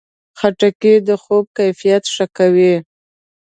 خټکی 0.39 0.93
د 1.07 1.09
خوب 1.23 1.45
کیفیت 1.57 2.03
ښه 2.13 2.25
کوي. 2.37 2.73